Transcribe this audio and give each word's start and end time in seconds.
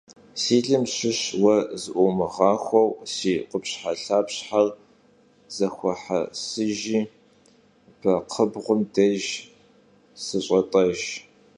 Si 0.41 0.57
lım 0.69 0.85
şış 0.95 1.19
vue 1.41 1.57
zı'uumığaxueu 1.81 2.89
si 3.15 3.33
khupşhelhapşher 3.49 4.67
zexuehesıjji 5.55 6.99
bekxhıbğum 8.01 8.81
dêjj 8.95 9.25
şış'et'ejj. 10.23 11.03